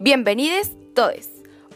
[0.00, 1.28] Bienvenidos todos.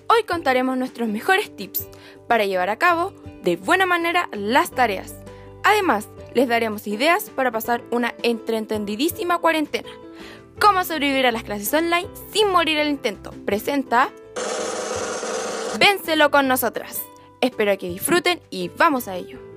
[0.08, 1.88] Hoy contaremos nuestros mejores tips
[2.28, 5.16] para llevar a cabo de buena manera las tareas.
[5.64, 9.88] Además, les daremos ideas para pasar una entretenidísima cuarentena.
[10.60, 13.32] Cómo sobrevivir a las clases online sin morir al intento.
[13.44, 14.10] Presenta
[15.80, 17.02] Vénselo con nosotras.
[17.40, 19.51] Espero que disfruten y vamos a ello.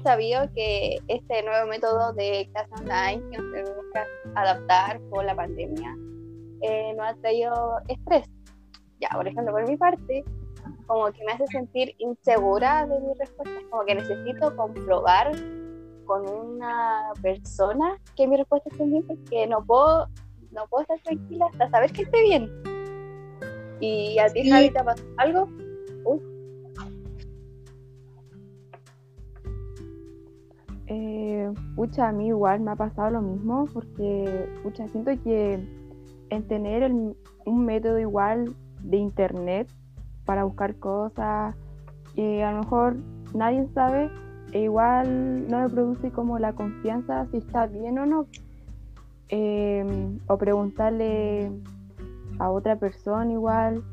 [0.00, 4.00] Bien sabido que este nuevo método de clase online que nos tenemos que
[4.34, 5.96] adaptar por la pandemia
[6.62, 8.28] eh, nos ha traído estrés.
[9.00, 10.24] Ya, por ejemplo, por mi parte,
[10.86, 15.32] como que me hace sentir insegura de mis respuestas, como que necesito comprobar
[16.04, 20.06] con una persona que mi respuesta esté bien, porque no puedo,
[20.50, 22.50] no puedo estar tranquila hasta saber que esté bien.
[23.80, 25.48] ¿Y a ti, Javi, te ha pasado algo?
[26.04, 26.39] Uy.
[30.92, 35.64] Eh, pucha, a mí igual me ha pasado lo mismo porque, pucha, siento que
[36.30, 39.68] en tener un método igual de internet
[40.24, 41.54] para buscar cosas
[42.16, 42.96] que a lo mejor
[43.34, 44.10] nadie sabe,
[44.52, 48.26] e igual no me produce como la confianza si está bien o no.
[49.28, 51.52] Em, o preguntarle
[52.40, 53.84] a otra persona igual,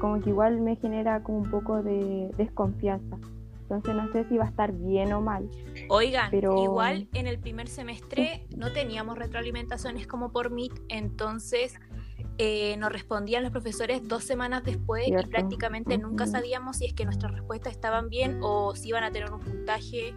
[0.00, 3.16] como que igual me genera como un poco de desconfianza.
[3.62, 5.48] Entonces no sé si va a estar bien o mal.
[5.88, 6.62] Oigan, pero...
[6.62, 11.74] igual en el primer semestre no teníamos retroalimentaciones como por Meet, entonces
[12.38, 17.04] eh, nos respondían los profesores dos semanas después y prácticamente nunca sabíamos si es que
[17.04, 20.14] nuestras respuestas estaban bien o si iban a tener un puntaje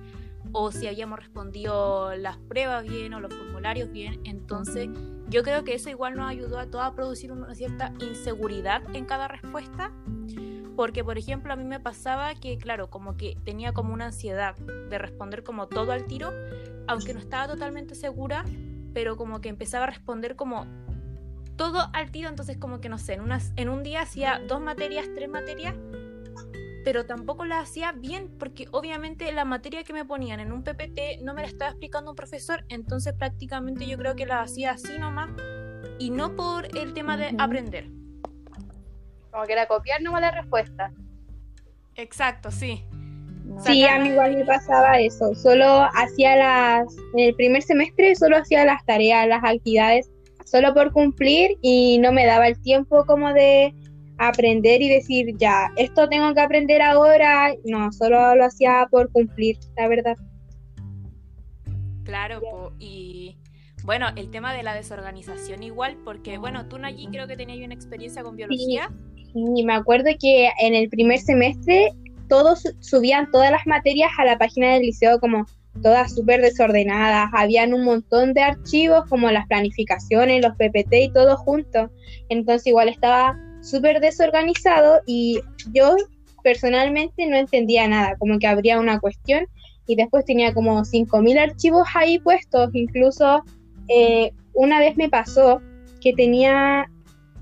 [0.52, 4.20] o si habíamos respondido las pruebas bien o los formularios bien.
[4.26, 4.90] Entonces
[5.30, 9.06] yo creo que eso igual nos ayudó a todos a producir una cierta inseguridad en
[9.06, 9.94] cada respuesta
[10.80, 14.56] porque, por ejemplo, a mí me pasaba que, claro, como que tenía como una ansiedad
[14.56, 16.32] de responder como todo al tiro,
[16.88, 18.46] aunque no estaba totalmente segura,
[18.94, 20.66] pero como que empezaba a responder como
[21.58, 24.62] todo al tiro, entonces como que no sé, en, unas, en un día hacía dos
[24.62, 25.76] materias, tres materias,
[26.86, 31.22] pero tampoco las hacía bien, porque obviamente la materia que me ponían en un PPT
[31.24, 34.98] no me la estaba explicando un profesor, entonces prácticamente yo creo que la hacía así
[34.98, 35.30] nomás,
[36.00, 38.00] y no por el tema de aprender.
[39.32, 40.92] Como que era copiar nomás la respuesta.
[41.96, 42.84] Exacto, sí.
[43.66, 45.34] Sí, a mí igual me pasaba eso.
[45.36, 50.10] Solo hacía las, en el primer semestre solo hacía las tareas, las actividades,
[50.46, 53.74] solo por cumplir y no me daba el tiempo como de
[54.18, 57.54] aprender y decir, ya, esto tengo que aprender ahora.
[57.66, 60.16] No, solo lo hacía por cumplir, la verdad.
[62.04, 63.38] Claro, y
[63.84, 67.74] bueno, el tema de la desorganización igual, porque bueno, tú allí creo que tenías una
[67.74, 68.92] experiencia con biología.
[69.34, 71.92] Y me acuerdo que en el primer semestre
[72.28, 75.46] todos subían todas las materias a la página del liceo como
[75.82, 81.38] todas súper desordenadas, habían un montón de archivos como las planificaciones, los PPT y todo
[81.38, 81.90] junto,
[82.28, 85.40] entonces igual estaba súper desorganizado y
[85.72, 85.96] yo
[86.44, 89.48] personalmente no entendía nada, como que habría una cuestión
[89.88, 93.44] y después tenía como 5.000 archivos ahí puestos, incluso
[93.88, 95.62] eh, una vez me pasó
[96.02, 96.90] que tenía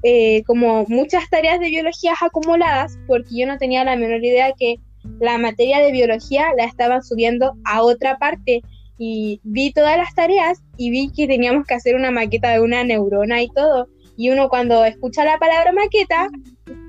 [0.03, 4.75] eh, como muchas tareas de biología acumuladas porque yo no tenía la menor idea que
[5.19, 8.62] la materia de biología la estaban subiendo a otra parte
[8.97, 12.84] y vi todas las tareas y vi que teníamos que hacer una maqueta de una
[12.84, 13.88] neurona y todo.
[14.18, 16.29] Y uno cuando escucha la palabra maqueta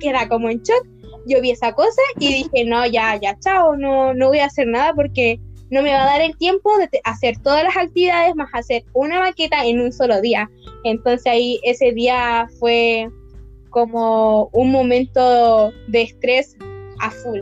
[0.01, 0.87] queda como en shock.
[1.27, 4.67] Yo vi esa cosa y dije, no, ya, ya, chao, no, no voy a hacer
[4.67, 5.39] nada porque
[5.71, 9.21] no me va a dar el tiempo de hacer todas las actividades más hacer una
[9.21, 10.51] maqueta en un solo día.
[10.85, 13.09] Entonces ahí ese día fue
[13.71, 16.57] como un momento de estrés
[17.01, 17.41] a full.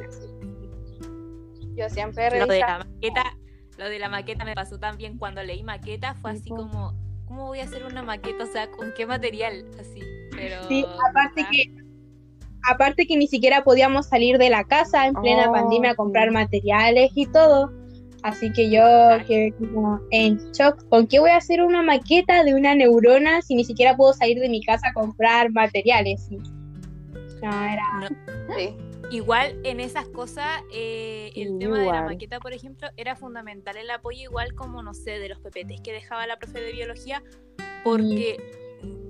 [1.76, 3.36] Yo siempre lo de la maqueta,
[3.76, 6.94] lo de la maqueta me pasó también cuando leí maqueta, fue así como,
[7.26, 8.44] ¿cómo voy a hacer una maqueta?
[8.44, 9.66] O sea, ¿con qué material?
[9.78, 10.00] Así,
[10.32, 10.66] pero...
[10.69, 11.86] Sí, aparte que
[12.68, 16.30] aparte que ni siquiera podíamos salir de la casa en plena oh, pandemia a comprar
[16.33, 17.71] materiales y todo.
[18.27, 18.83] Así que yo
[19.28, 20.84] quedé como en shock.
[20.89, 24.41] ¿Con qué voy a hacer una maqueta de una neurona si ni siquiera puedo salir
[24.41, 26.28] de mi casa a comprar materiales?
[27.41, 28.11] No, era...
[29.13, 33.89] Igual en esas cosas, eh, el tema de la maqueta, por ejemplo, era fundamental el
[33.91, 37.23] apoyo, igual como, no sé, de los PPTs que dejaba la profe de biología,
[37.84, 38.39] porque,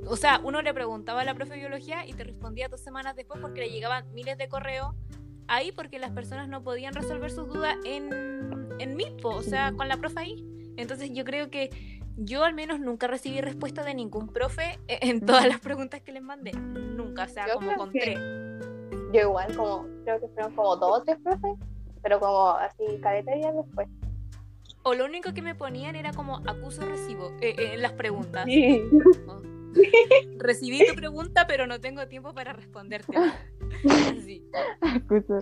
[0.06, 3.16] o sea, uno le preguntaba a la profe de biología y te respondía dos semanas
[3.16, 4.94] después porque le llegaban miles de correos
[5.48, 9.88] ahí porque las personas no podían resolver sus dudas en, en MIPO, o sea, con
[9.88, 10.72] la profe ahí.
[10.76, 11.70] Entonces yo creo que
[12.16, 16.22] yo al menos nunca recibí respuesta de ningún profe en todas las preguntas que les
[16.22, 16.52] mandé.
[16.52, 18.18] Nunca, o sea, como con tres.
[19.12, 21.56] Yo igual, como, creo que fueron como dos o tres profes,
[22.02, 23.88] pero como así, caleta días después.
[24.82, 28.44] O lo único que me ponían era como acuso recibo eh, eh, en las preguntas.
[28.44, 28.82] Sí.
[30.38, 33.12] Recibí tu pregunta, pero no tengo tiempo para responderte.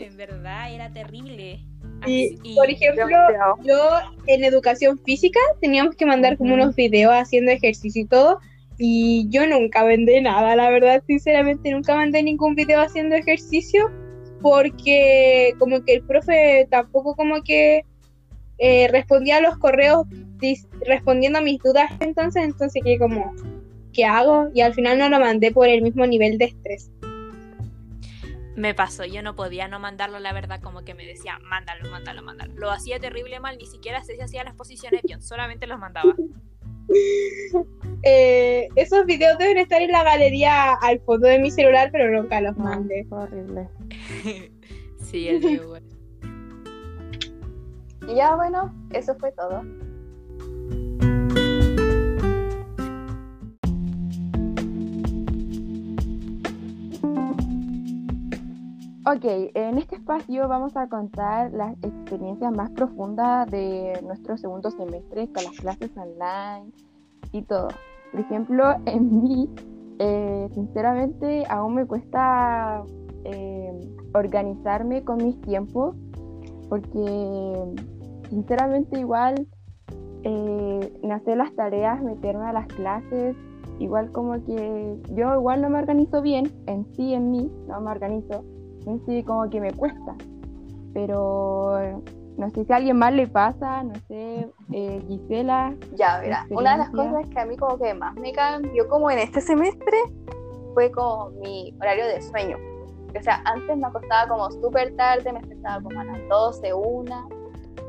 [0.00, 1.64] En verdad era terrible.
[2.06, 3.04] Y, Así- por ejemplo,
[3.64, 3.78] yo
[4.26, 8.38] en educación física teníamos que mandar como unos videos haciendo ejercicio y todo.
[8.76, 13.90] Y yo nunca mandé nada, la verdad, sinceramente, nunca mandé ningún video haciendo ejercicio
[14.42, 17.84] porque como que el profe tampoco como que
[18.58, 20.06] eh, respondía a los correos
[20.86, 23.32] respondiendo a mis dudas entonces, entonces que como,
[23.92, 24.48] ¿qué hago?
[24.52, 26.90] Y al final no lo mandé por el mismo nivel de estrés.
[28.56, 32.22] Me pasó, yo no podía no mandarlo, la verdad, como que me decía, mándalo, mándalo,
[32.22, 32.54] mándalo.
[32.56, 36.14] Lo hacía terrible mal, ni siquiera sé si hacía las posiciones bien, solamente los mandaba.
[38.02, 42.40] Eh, esos videos deben estar en la galería al fondo de mi celular, pero nunca
[42.40, 43.04] los No, mandé.
[43.08, 43.68] fue horrible.
[45.00, 45.42] sí, el.
[48.06, 49.62] Y ya, bueno, eso fue todo.
[59.06, 65.26] Ok, en este espacio vamos a contar las experiencias más profundas de nuestro segundo semestre
[65.30, 66.72] con las clases online
[67.30, 67.68] y todo.
[68.12, 69.50] Por ejemplo, en mí,
[69.98, 72.82] eh, sinceramente, aún me cuesta
[73.24, 73.78] eh,
[74.14, 75.94] organizarme con mis tiempos
[76.70, 77.62] porque,
[78.30, 79.46] sinceramente, igual
[80.22, 83.36] eh, hacer las tareas, meterme a las clases,
[83.78, 87.90] igual como que yo igual no me organizo bien, en sí, en mí, no me
[87.90, 88.46] organizo
[88.86, 90.14] en sí como que me cuesta.
[90.92, 92.02] Pero
[92.36, 95.74] no sé si a alguien más le pasa, no sé, eh, Gisela.
[95.94, 99.10] Ya, mira, una de las cosas que a mí como que más me cambió como
[99.10, 99.96] en este semestre
[100.74, 102.56] fue como mi horario de sueño.
[103.16, 107.28] O sea, antes me acostaba como súper tarde, me despertaba como a las 12, una,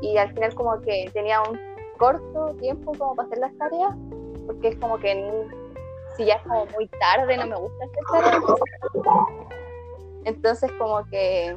[0.00, 1.58] y al final como que tenía un
[1.98, 3.96] corto tiempo como para hacer las tareas,
[4.46, 5.48] porque es como que
[6.16, 8.42] si ya es como muy tarde, no me gusta hacer tareas.
[10.26, 11.56] Entonces como que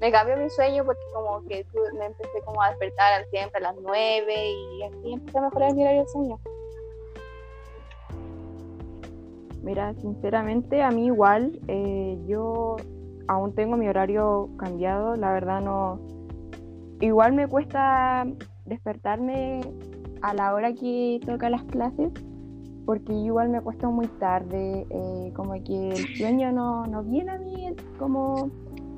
[0.00, 1.64] me cambió mi sueño porque como que
[1.98, 5.82] me empecé como a despertar siempre a las 9 y así empecé a mejorar mi
[5.82, 6.40] horario de sueño.
[9.62, 12.76] Mira, sinceramente a mí igual, eh, yo
[13.28, 16.00] aún tengo mi horario cambiado, la verdad no,
[17.00, 18.26] igual me cuesta
[18.64, 19.60] despertarme
[20.22, 22.10] a la hora que toca las clases,
[22.90, 27.38] porque igual me cuesta muy tarde, eh, como que el sueño no, no viene a
[27.38, 28.50] mí como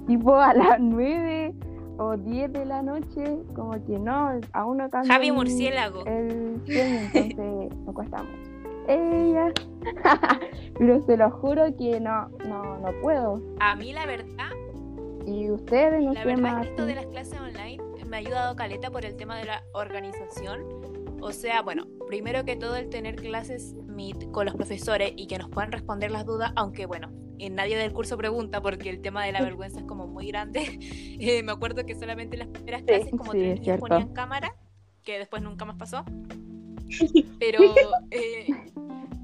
[0.06, 1.52] tipo a las 9
[1.98, 3.22] o 10 de la noche,
[3.54, 6.06] como que no, aún no cambia Javi Murciélago.
[6.06, 8.50] el sueño, entonces me cuesta mucho.
[8.88, 9.52] Ella,
[10.78, 13.42] pero se lo juro que no, no, no puedo.
[13.60, 14.52] A mí la verdad,
[15.26, 16.60] Y ustedes, no la verdad más.
[16.62, 19.44] es que esto de las clases online me ha ayudado caleta por el tema de
[19.44, 20.81] la organización.
[21.22, 25.38] O sea, bueno, primero que todo el tener clases Meet con los profesores y que
[25.38, 29.24] nos puedan responder las dudas, aunque bueno, eh, nadie del curso pregunta porque el tema
[29.24, 30.78] de la vergüenza es como muy grande.
[31.24, 34.12] Eh, me acuerdo que solamente en las primeras clases como sí, tres es niños ponían
[34.12, 34.56] cámara,
[35.04, 36.04] que después nunca más pasó.
[37.38, 37.60] Pero
[38.10, 38.46] eh,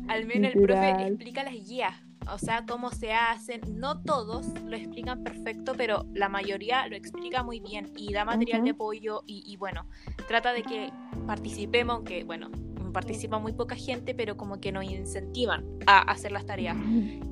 [0.07, 2.01] al menos el profe explica las guías,
[2.33, 3.61] o sea, cómo se hacen.
[3.75, 8.65] No todos lo explican perfecto, pero la mayoría lo explica muy bien y da material
[8.65, 8.77] de Ujú.
[8.77, 9.87] apoyo y, y bueno,
[10.27, 10.93] trata de que
[11.27, 12.51] participemos, aunque bueno,
[12.93, 16.77] participa muy poca gente, pero como que nos incentivan a hacer las tareas.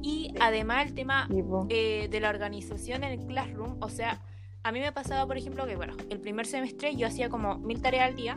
[0.03, 1.29] Y además el tema
[1.69, 4.21] eh, de la organización en el Classroom, o sea,
[4.63, 7.81] a mí me pasaba, por ejemplo, que bueno, el primer semestre yo hacía como mil
[7.81, 8.37] tareas al día,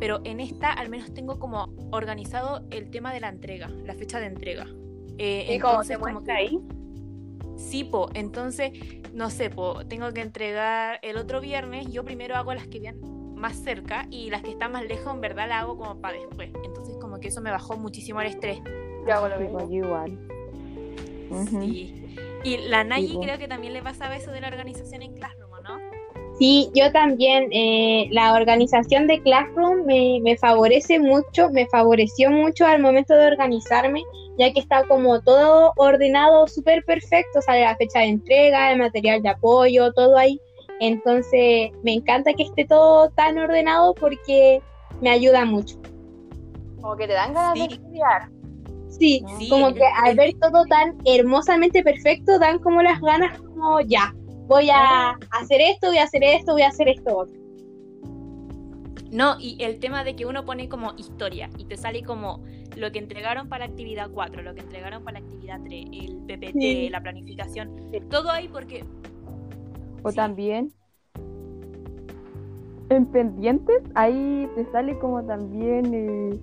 [0.00, 4.20] pero en esta al menos tengo como organizado el tema de la entrega, la fecha
[4.20, 4.66] de entrega.
[5.18, 6.60] Eh, Y entonces, se muestra que- ahí,
[7.56, 8.70] Sí, po, entonces,
[9.14, 13.34] no sé, po, tengo que entregar el otro viernes, yo primero hago las que vienen
[13.34, 16.50] más cerca y las que están más lejos en verdad las hago como para después.
[16.64, 18.58] Entonces como que eso me bajó muchísimo el estrés.
[19.06, 19.60] yo hago lo mismo.
[19.70, 20.18] yo igual.
[21.50, 21.94] Sí.
[22.44, 23.20] Y la Nayi Sí, po.
[23.20, 25.78] creo que también le pasaba eso de la organización en Classroom, ¿o ¿no?
[26.38, 27.48] Sí, yo también.
[27.52, 33.26] eh, la organización de Classroom me, me favorece mucho, me favoreció mucho al momento de
[33.26, 34.02] organizarme,
[34.38, 39.22] ya que está como todo ordenado súper perfecto, sale la fecha de entrega, el material
[39.22, 40.40] de apoyo, todo ahí.
[40.80, 44.60] Entonces, me encanta que esté todo tan ordenado porque
[45.00, 45.76] me ayuda mucho.
[46.80, 48.28] Como que te dan ganas de estudiar.
[48.88, 53.80] Sí, Sí, como que al ver todo tan hermosamente perfecto, dan como las ganas como
[53.80, 54.14] ya,
[54.46, 57.45] voy a hacer esto, voy a hacer esto, voy a hacer esto otro.
[59.12, 62.42] No, y el tema de que uno pone como historia y te sale como
[62.76, 66.16] lo que entregaron para la actividad 4, lo que entregaron para la actividad 3, el
[66.26, 68.84] PPT, la planificación, todo ahí porque...
[70.02, 70.72] O también
[72.88, 76.40] en pendientes, ahí te sale como también eh,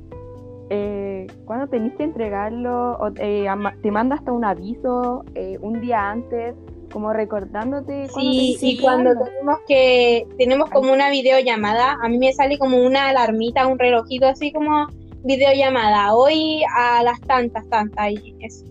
[0.70, 3.48] eh, cuando tenés que entregarlo, o, eh,
[3.82, 5.24] te manda hasta un aviso
[5.62, 6.56] un día antes,
[6.94, 8.08] como recordándote.
[8.10, 13.10] Sí, y cuando tenemos que, tenemos como una videollamada, a mí me sale como una
[13.10, 14.88] alarmita, un relojito así como
[15.24, 18.64] videollamada, hoy a las tantas, tantas, y eso.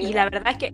[0.00, 0.72] y la verdad es que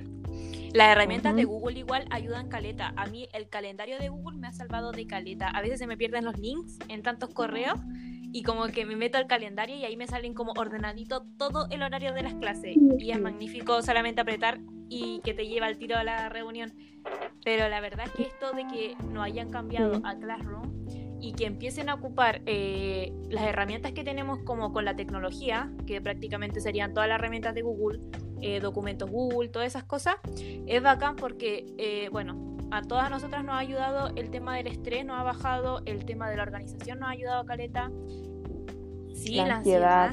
[0.75, 2.93] las herramientas de Google igual ayudan caleta.
[2.97, 5.49] A mí el calendario de Google me ha salvado de caleta.
[5.49, 7.81] A veces se me pierden los links en tantos correos
[8.33, 11.83] y como que me meto al calendario y ahí me salen como ordenadito todo el
[11.83, 12.77] horario de las clases.
[12.99, 16.73] Y es magnífico solamente apretar y que te lleva al tiro a la reunión.
[17.45, 20.87] Pero la verdad es que esto de que no hayan cambiado a Classroom
[21.21, 26.01] y que empiecen a ocupar eh, las herramientas que tenemos como con la tecnología, que
[26.01, 28.01] prácticamente serían todas las herramientas de Google,
[28.41, 30.17] eh, documentos Google, todas esas cosas,
[30.67, 35.05] es bacán porque, eh, bueno, a todas nosotras nos ha ayudado el tema del estrés,
[35.05, 37.91] nos ha bajado, el tema de la organización nos ha ayudado, Caleta.
[39.15, 40.13] Sí, la, ansiedad.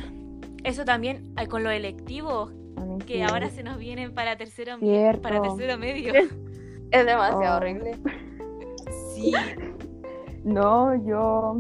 [0.64, 2.52] Eso también con los electivos,
[3.06, 4.78] que ahora se nos vienen para tercero,
[5.22, 6.14] para tercero medio.
[6.90, 7.58] Es demasiado oh.
[7.58, 7.98] horrible.
[9.14, 9.34] Sí.
[10.46, 11.58] No, yo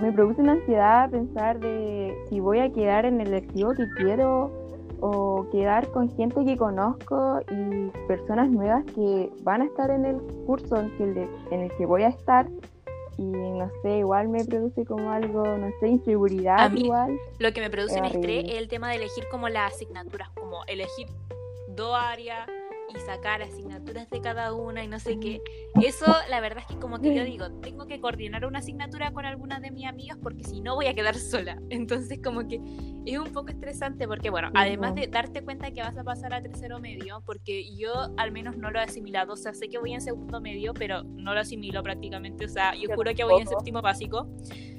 [0.00, 4.52] me produce una ansiedad pensar de si voy a quedar en el electivo que quiero
[5.00, 10.16] o quedar con gente que conozco y personas nuevas que van a estar en el
[10.46, 12.46] curso en, que en el que voy a estar
[13.18, 17.18] y no sé, igual me produce como algo, no sé, inseguridad igual.
[17.38, 20.64] Lo que me produce un estrés es el tema de elegir como las asignaturas, como
[20.66, 21.06] elegir
[21.68, 22.48] dos áreas
[22.94, 25.40] y sacar asignaturas de cada una y no sé qué.
[25.82, 29.24] Eso, la verdad es que como que yo digo, tengo que coordinar una asignatura con
[29.24, 31.60] alguna de mis amigas porque si no voy a quedar sola.
[31.70, 32.60] Entonces como que
[33.06, 36.42] es un poco estresante porque, bueno, además de darte cuenta que vas a pasar a
[36.42, 39.92] tercero medio, porque yo al menos no lo he asimilado, o sea, sé que voy
[39.92, 43.46] en segundo medio, pero no lo asimilo prácticamente, o sea, yo juro que voy en
[43.46, 44.28] séptimo básico,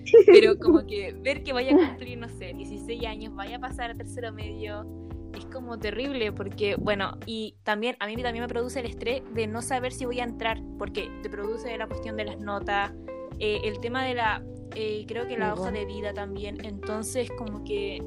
[0.28, 3.92] pero como que ver que vaya a cumplir, no sé, 16 años, vaya a pasar
[3.92, 4.86] a tercero medio
[5.36, 9.48] es como terrible porque, bueno, y también a mí también me produce el estrés de
[9.48, 12.94] no saber si voy a entrar, porque te produce la cuestión de las notas,
[13.40, 14.44] eh, el tema de la,
[14.76, 18.02] eh, creo que la hoja de vida también, entonces como que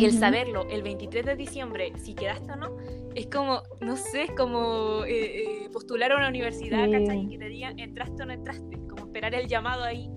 [0.00, 2.76] el saberlo el 23 de diciembre, si quedaste o no,
[3.14, 7.24] es como, no sé, es como eh, postular a una universidad, ¿cachai?
[7.24, 10.10] Y que te digan, entraste o no entraste, como esperar el llamado ahí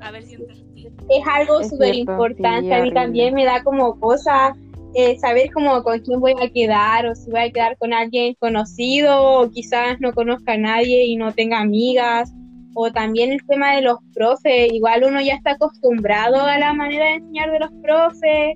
[0.00, 0.64] a ver si entraste.
[1.08, 4.54] Es algo súper importante, a mí también me da como cosa
[4.94, 8.34] eh, saber cómo con quién voy a quedar o si voy a quedar con alguien
[8.38, 12.32] conocido o quizás no conozca a nadie y no tenga amigas.
[12.76, 17.06] O también el tema de los profes, igual uno ya está acostumbrado a la manera
[17.06, 18.54] de enseñar de los profes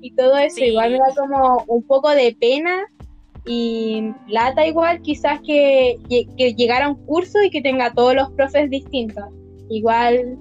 [0.00, 2.84] y todo eso, igual me da como un poco de pena
[3.44, 8.30] y lata igual quizás que, que llegara a un curso y que tenga todos los
[8.32, 9.24] profes distintos,
[9.68, 10.38] igual...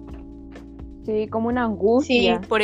[1.06, 2.40] Sí, como una angustia.
[2.42, 2.64] Sí, por,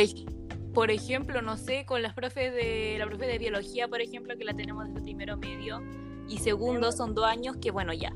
[0.74, 4.44] por ejemplo, no sé, con las profes de la profe de biología, por ejemplo, que
[4.44, 5.80] la tenemos desde primero medio
[6.28, 8.12] y segundo son dos años que bueno ya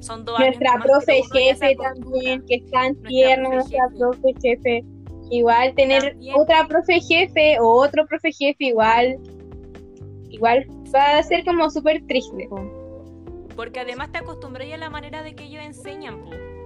[0.00, 4.84] son dos nuestra profe jefe también que es tan tierna nuestra profe jefe.
[5.30, 9.18] Igual tener otra profe jefe o otro profe jefe igual
[10.30, 12.48] igual va a ser como súper triste
[13.56, 16.20] porque además te acostumbras a la manera de que ellos enseñan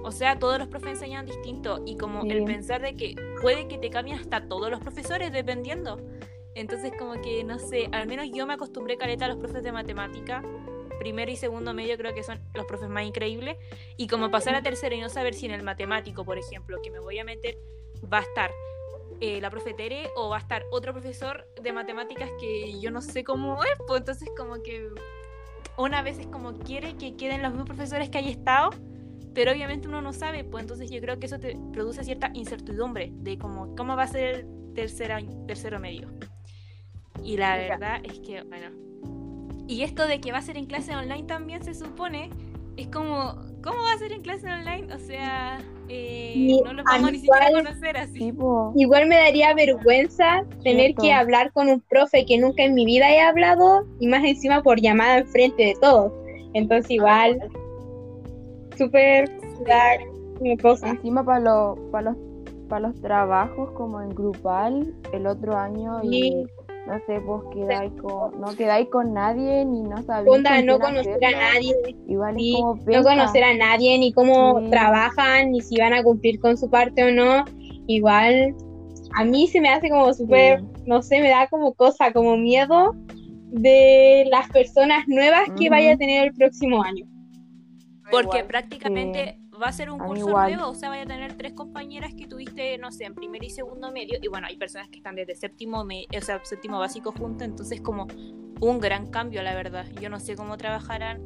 [0.07, 3.77] o sea, todos los profes enseñan distinto y como el pensar de que puede que
[3.77, 6.01] te cambien hasta todos los profesores dependiendo.
[6.55, 9.73] Entonces como que, no sé, al menos yo me acostumbré caleta a los profes de
[9.73, 10.45] matemática.
[11.01, 13.57] Primero y segundo medio creo que son los profes más increíbles.
[13.97, 16.93] Y como pasar a tercero y no saber si en el matemático, por ejemplo, que
[16.93, 17.59] me voy a meter,
[18.05, 18.53] va a estar
[19.21, 23.03] eh, la profe Tere o va a estar otro profesor de matemáticas que yo no
[23.03, 23.73] sé cómo es.
[23.89, 24.89] Pues entonces como que
[25.77, 28.71] una vez es como quiere que queden los mismos profesores que hay estado
[29.37, 33.13] pero obviamente uno no sabe, pues entonces yo creo que eso te produce cierta incertidumbre
[33.17, 36.09] de cómo, cómo va a ser el tercer año, tercero medio.
[37.23, 38.71] Y la verdad es que, bueno,
[39.69, 42.31] y esto de que va a ser en clase online también se supone,
[42.79, 44.95] es como, ¿cómo va a ser en clase online?
[44.95, 45.59] O sea,
[45.91, 48.33] eh, no lo vamos ni siquiera a conocer así.
[48.75, 53.13] Igual me daría vergüenza tener que hablar con un profe que nunca en mi vida
[53.13, 56.11] he hablado y más encima por llamada enfrente de todos.
[56.55, 57.51] Entonces igual
[58.77, 59.31] súper
[60.63, 60.91] cosa.
[60.91, 62.17] Encima para los, para los,
[62.69, 66.47] para los trabajos como en grupal, el otro año y
[66.87, 70.37] no sé, vos quedáis con, no quedáis con nadie ni no sabéis.
[70.37, 71.75] Onda, no conocer a nadie.
[72.07, 76.03] Igual Sí, es como no conocer a nadie, ni cómo trabajan, ni si van a
[76.03, 77.45] cumplir con su parte o no.
[77.89, 78.55] Igual,
[79.17, 82.95] a mí se me hace como súper, no sé, me da como cosa, como miedo
[83.51, 87.05] de las personas nuevas que vaya a tener el próximo año.
[88.11, 88.47] Porque Igual.
[88.47, 90.53] prácticamente va a ser un A curso igual.
[90.55, 93.51] nuevo, o sea, vaya a tener tres compañeras que tuviste, no sé, en primer y
[93.51, 97.11] segundo medio, y bueno, hay personas que están desde séptimo, me- o sea, séptimo básico
[97.13, 98.07] juntas, entonces como
[98.61, 99.87] un gran cambio, la verdad.
[100.01, 101.21] Yo no sé cómo trabajarán,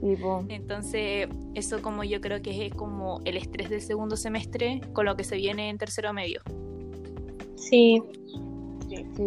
[0.00, 0.16] Sí,
[0.50, 5.16] entonces eso como yo creo que es como el estrés del segundo semestre con lo
[5.16, 6.42] que se viene en tercero medio.
[7.56, 8.02] Sí.
[9.16, 9.24] Sí.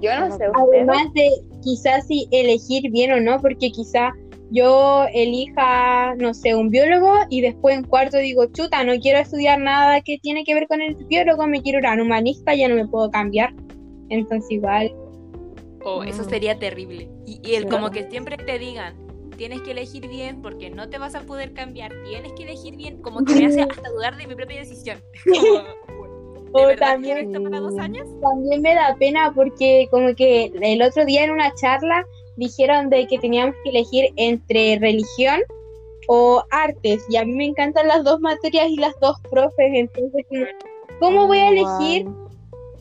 [0.00, 0.44] Yo no sé.
[0.52, 1.30] Además de
[1.62, 4.12] quizás si elegir bien o no, porque quizá
[4.50, 9.58] yo elija, no sé, un biólogo y después en cuarto digo, chuta, no quiero estudiar
[9.58, 12.68] nada que tiene que ver con el biólogo, me quiero ir a un humanista, ya
[12.68, 13.52] no me puedo cambiar.
[14.10, 14.92] Entonces igual,
[15.86, 16.28] Oh, eso Mm.
[16.30, 17.10] sería terrible.
[17.26, 18.94] Y, y el como que siempre te digan,
[19.36, 23.02] tienes que elegir bien porque no te vas a poder cambiar, tienes que elegir bien,
[23.02, 24.98] como que me hace hasta dudar de mi propia decisión.
[25.24, 28.06] Como, ¿De O verdad también- dos años?
[28.22, 32.06] también me da pena porque como que el otro día en una charla
[32.36, 35.40] dijeron de que teníamos que elegir entre religión
[36.08, 40.24] o artes y a mí me encantan las dos materias y las dos profes, entonces
[40.28, 40.44] como,
[41.00, 42.06] ¿cómo voy a elegir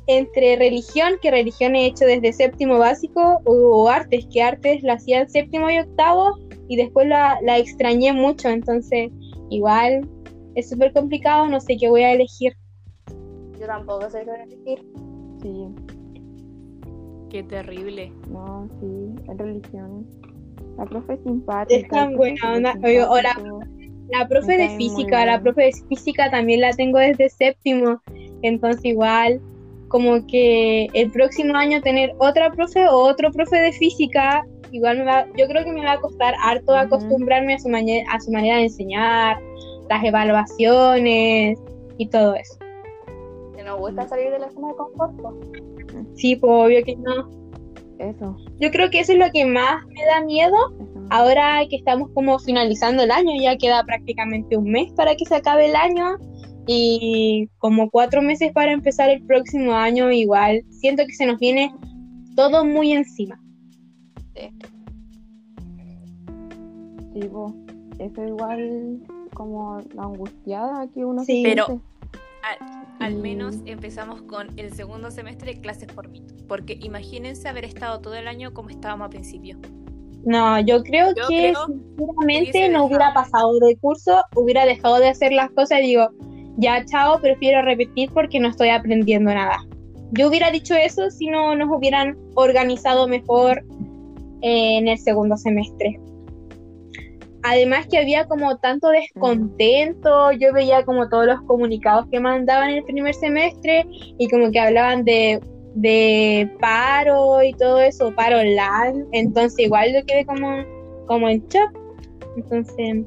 [0.08, 4.94] entre religión, que religión he hecho desde séptimo básico, o, o artes, que artes la
[4.94, 9.12] hacía en séptimo y octavo y después la, la extrañé mucho, entonces
[9.50, 10.08] igual
[10.56, 12.54] es súper complicado, no sé qué voy a elegir.
[13.60, 14.86] Yo tampoco sé qué elegir.
[15.42, 15.93] Sí,
[17.34, 18.12] Qué terrible.
[18.30, 20.06] no, sí, en religión.
[20.78, 21.80] La profe es simpática.
[21.80, 23.36] Es tan buena es onda, oye, o la-.
[24.10, 28.00] La profe de física, la profe de física también la tengo desde séptimo,
[28.44, 29.42] entonces igual
[29.88, 35.06] como que el próximo año tener otra profe o otro profe de física, igual me
[35.06, 38.58] va, yo creo que me va a costar harto acostumbrarme a su, a su manera
[38.58, 39.40] de enseñar,
[39.90, 41.58] las evaluaciones
[41.98, 42.63] y todo eso.
[43.64, 45.16] Que nos gusta salir de la zona de confort.
[45.22, 45.34] po.
[46.16, 47.30] Sí, pues obvio que no.
[48.00, 51.06] Eso, Yo creo que eso es lo que más me da miedo eso.
[51.12, 55.36] ahora que estamos como finalizando el año, ya queda prácticamente un mes para que se
[55.36, 56.18] acabe el año
[56.68, 61.74] y como cuatro meses para empezar el próximo año, igual siento que se nos viene
[62.36, 63.40] todo muy encima.
[67.14, 67.54] Sí, po.
[68.00, 69.00] Eso igual
[69.34, 71.44] como la angustiada que uno Sí.
[71.44, 71.82] se Pero-
[73.00, 76.22] Al menos empezamos con el segundo semestre de clases por mí.
[76.48, 79.58] Porque imagínense haber estado todo el año como estábamos al principio.
[80.26, 85.10] No, yo creo Yo que creo sinceramente no hubiera pasado de curso, hubiera dejado de
[85.10, 86.10] hacer las cosas y digo,
[86.58, 89.58] ya chao, prefiero repetir porque no estoy aprendiendo nada.
[90.12, 93.64] Yo hubiera dicho eso si no nos hubieran organizado mejor
[94.42, 96.00] eh, en el segundo semestre.
[97.44, 102.84] Además que había como tanto descontento, yo veía como todos los comunicados que mandaban el
[102.86, 105.42] primer semestre y como que hablaban de,
[105.76, 110.64] de paro y todo eso, paro online, entonces igual yo quedé como,
[111.06, 111.78] como en shock.
[112.38, 113.06] Entonces,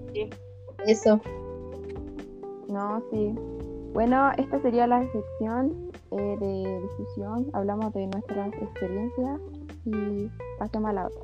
[0.86, 1.20] eso.
[2.68, 3.34] No, sí.
[3.94, 7.48] Bueno, esta sería la sección eh, de discusión.
[7.54, 9.40] Hablamos de nuestras experiencias
[9.86, 11.22] y pasemos a la otra.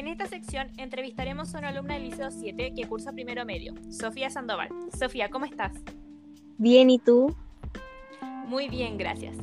[0.00, 4.30] En esta sección entrevistaremos a una alumna del Liceo 7 que cursa primero medio, Sofía
[4.30, 4.70] Sandoval.
[4.98, 5.74] Sofía, ¿cómo estás?
[6.56, 7.36] Bien, ¿y tú?
[8.46, 9.36] Muy bien, gracias.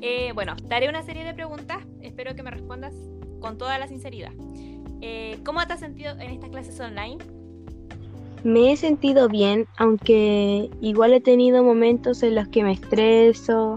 [0.00, 2.94] Eh, bueno, daré una serie de preguntas, espero que me respondas
[3.40, 4.32] con toda la sinceridad.
[5.02, 7.18] Eh, ¿Cómo te has sentido en estas clases online?
[8.44, 13.76] Me he sentido bien, aunque igual he tenido momentos en los que me estreso,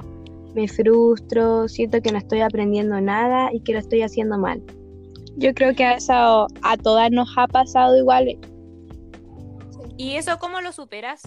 [0.56, 4.64] me frustro, siento que no estoy aprendiendo nada y que lo estoy haciendo mal.
[5.38, 8.38] Yo creo que a eso a todas nos ha pasado igual.
[9.98, 11.22] ¿Y eso cómo lo superas?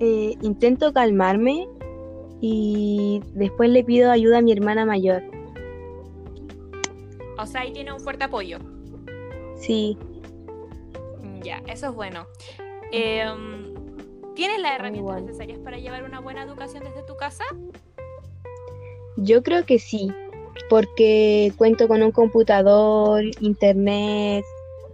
[0.00, 1.68] Eh, intento calmarme
[2.40, 5.22] y después le pido ayuda a mi hermana mayor.
[7.38, 8.58] O sea, ahí tiene un fuerte apoyo.
[9.56, 9.96] Sí,
[11.44, 12.26] Ya, eso es bueno.
[12.92, 13.74] Em,
[14.34, 15.26] ¿Tienes las herramientas igual.
[15.26, 17.44] necesarias para llevar una buena educación desde tu casa?
[19.18, 20.10] yo creo que sí,
[20.68, 24.44] porque cuento con un computador, internet,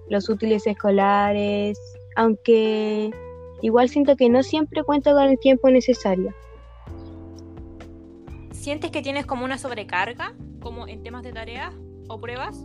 [0.09, 1.79] los útiles escolares,
[2.17, 3.11] aunque
[3.63, 6.35] igual siento que no siempre cuento con el tiempo necesario.
[8.53, 11.75] ¿Sientes que tienes como una sobrecarga, como en temas de tareas
[12.09, 12.65] o pruebas?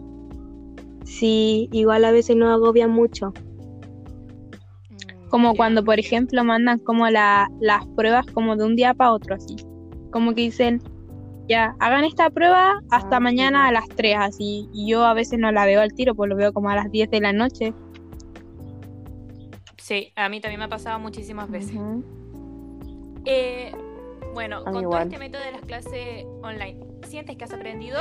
[1.06, 3.34] Sí, igual a veces nos agobia mucho.
[5.30, 9.36] Como cuando, por ejemplo, mandan como la- las pruebas como de un día para otro,
[9.36, 9.56] así.
[10.12, 10.82] Como que dicen,
[11.48, 14.70] ya, hagan esta prueba hasta Ah, mañana a las 3, así.
[14.74, 16.92] Y yo a veces no la veo al tiro, pues lo veo como a las
[16.92, 17.74] 10 de la noche.
[19.78, 21.76] Sí, a mí también me ha pasado muchísimas veces.
[23.26, 23.72] Eh,
[24.34, 25.04] bueno, con todo igual.
[25.04, 28.00] este método de las clases online, ¿sientes que has aprendido?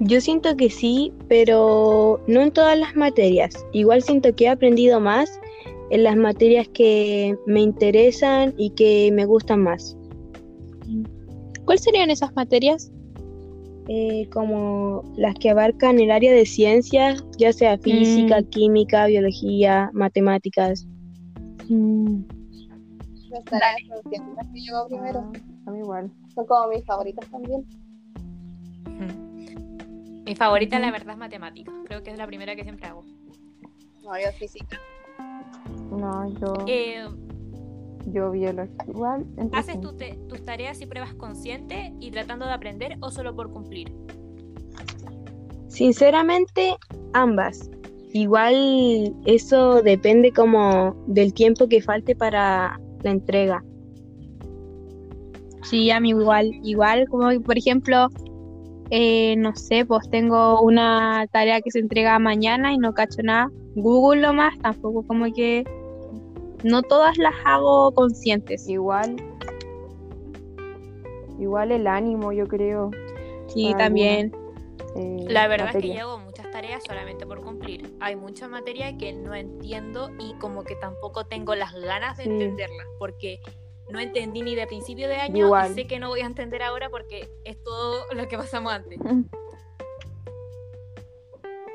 [0.00, 3.64] Yo siento que sí, pero no en todas las materias.
[3.72, 5.40] Igual siento que he aprendido más
[5.90, 9.96] en las materias que me interesan y que me gustan más.
[11.72, 12.92] ¿Cuáles serían esas materias?
[13.88, 18.44] Eh, como las que abarcan el área de ciencias, ya sea física, Mm.
[18.50, 20.86] química, biología, matemáticas.
[23.30, 24.02] Las tareas las
[24.52, 25.32] que llevo primero.
[25.34, 26.10] Ah, a mí igual.
[26.34, 27.64] Son como mis favoritas también.
[30.26, 31.72] Mi favorita, la verdad, es matemática.
[31.86, 33.02] Creo que es la primera que siempre hago.
[34.04, 34.78] No, yo física.
[35.90, 37.06] No, yo, Eh,
[38.06, 38.74] yo biología.
[38.88, 43.34] Igual, ¿Haces tu te- tus tareas y pruebas consciente y tratando de aprender o solo
[43.34, 43.92] por cumplir?
[45.68, 46.76] Sinceramente,
[47.14, 47.70] ambas.
[48.12, 53.64] Igual eso depende como del tiempo que falte para la entrega.
[55.62, 58.08] Sí, a mí igual, igual, como por ejemplo,
[58.90, 63.50] eh, no sé, pues tengo una tarea que se entrega mañana y no cacho nada.
[63.74, 65.64] Google lo más, tampoco como que
[66.64, 68.68] no todas las hago conscientes.
[68.68, 69.16] Igual.
[71.38, 72.90] Igual el ánimo, yo creo.
[73.48, 74.32] Sí, también.
[74.96, 76.00] eh, La verdad es que materia.
[76.02, 77.94] yo hago muchas tareas solamente por cumplir.
[78.00, 82.30] Hay muchas materias que no entiendo y como que tampoco tengo las ganas de Sí.
[82.30, 83.40] entenderlas porque
[83.90, 85.72] no entendí ni de principio de año Igual.
[85.72, 88.98] y sé que no voy a entender ahora porque es todo lo que pasamos antes.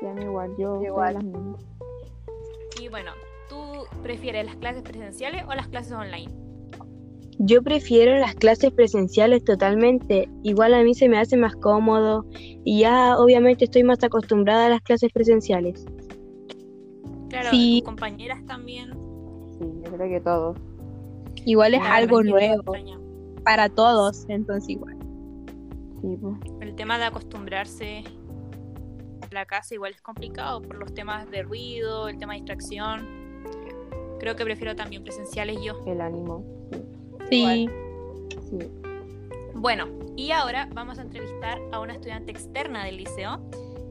[0.00, 1.14] Sí, igual, yo Igual.
[1.14, 1.60] las mismas.
[2.80, 3.10] Y bueno,
[3.90, 6.32] ¿tú prefieres las clases presenciales o las clases online?
[7.40, 10.28] Yo prefiero las clases presenciales totalmente.
[10.42, 14.68] Igual a mí se me hace más cómodo y ya obviamente estoy más acostumbrada a
[14.70, 15.86] las clases presenciales.
[17.28, 17.78] Claro, Sí.
[17.80, 18.90] tus compañeras también.
[19.58, 20.58] Sí, yo creo que todos.
[21.44, 22.62] Igual es algo nuevo
[23.44, 24.96] para todos, entonces igual.
[26.00, 26.34] Sí, pues.
[26.60, 28.02] El tema de acostumbrarse
[29.20, 33.17] a la casa igual es complicado por los temas de ruido, el tema de distracción.
[34.18, 35.80] Creo que prefiero también presenciales yo.
[35.86, 36.44] El ánimo.
[37.30, 37.68] Sí,
[38.40, 38.50] Sí.
[38.50, 38.58] sí.
[39.54, 43.40] Bueno, y ahora vamos a entrevistar a una estudiante externa del liceo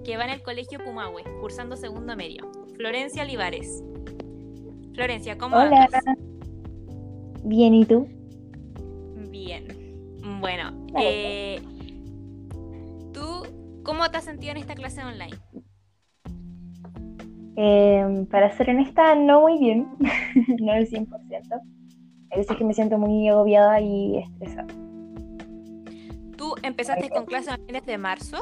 [0.03, 3.83] que va en el colegio Pumahue, cursando segundo medio, Florencia Olivares.
[4.93, 5.83] Florencia, ¿cómo Hola.
[5.83, 6.03] andas?
[7.43, 8.07] Bien, ¿y tú?
[9.29, 9.67] Bien.
[10.41, 11.05] Bueno, Claro.
[11.09, 11.61] eh,
[13.13, 13.45] ¿tú
[13.83, 15.37] cómo te has sentido en esta clase online?
[17.57, 19.87] Eh, para ser honesta, no muy bien,
[20.61, 21.07] no el 100%.
[22.31, 24.67] Hay veces que me siento muy agobiada y estresada.
[26.37, 28.37] ¿Tú empezaste con clases online desde marzo?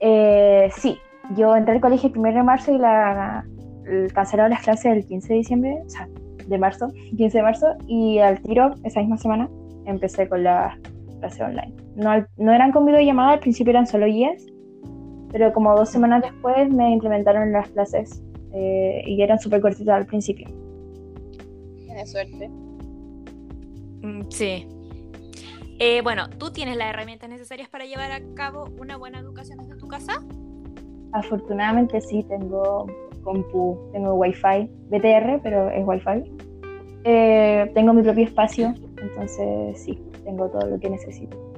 [0.00, 0.98] Eh, sí,
[1.36, 3.44] yo entré al colegio el 1 de marzo y la,
[3.86, 6.08] el- cancelaron las clases el 15 de diciembre, o sea,
[6.46, 9.48] de marzo, 15 de marzo, y al tiro, esa misma semana,
[9.86, 10.76] empecé con las
[11.20, 11.72] clases online.
[11.94, 14.44] No, no eran con videollamada, al principio eran solo guías,
[15.32, 20.06] pero como dos semanas después me implementaron las clases eh, y eran súper cortitas al
[20.06, 20.46] principio.
[21.86, 22.48] Tienes suerte.
[24.02, 24.66] Mm, Sí.
[25.78, 29.74] Eh, bueno, ¿tú tienes las herramientas necesarias para llevar a cabo una buena educación desde
[29.76, 30.22] tu casa?
[31.10, 32.86] Afortunadamente sí, tengo
[33.24, 36.30] compu, tengo wifi, BTR, pero es wifi.
[37.04, 41.51] Eh, tengo mi propio espacio, entonces sí, tengo todo lo que necesito.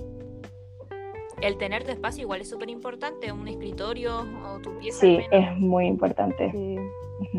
[1.44, 5.00] El tener tu espacio igual es súper importante, un escritorio o tu pieza.
[5.00, 6.50] Sí, es muy importante.
[6.50, 6.76] Sí.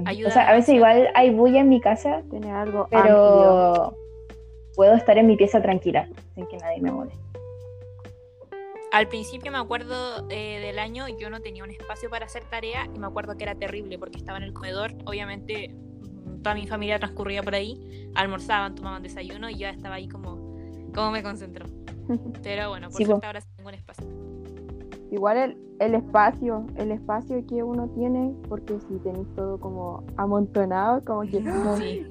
[0.06, 1.00] Ayuda O sea, a veces demasiado.
[1.00, 3.02] igual hay bulla en mi casa, Tener algo amplio.
[3.02, 3.98] pero
[4.76, 7.20] puedo estar en mi pieza tranquila, sin que nadie me moleste.
[8.92, 12.88] Al principio me acuerdo eh, del año, yo no tenía un espacio para hacer tarea
[12.94, 14.94] y me acuerdo que era terrible porque estaba en el comedor.
[15.06, 20.08] Obviamente, mm, toda mi familia transcurría por ahí, almorzaban, tomaban desayuno y yo estaba ahí
[20.08, 20.45] como,
[20.96, 21.66] ¿cómo me concentro?
[22.44, 24.06] Pero bueno, por Sí, suerte ahora sí tengo un espacio.
[25.12, 31.02] Igual el, el espacio, el espacio que uno tiene, porque si tenéis todo como amontonado,
[31.06, 31.42] como que...
[31.78, 32.06] Sí.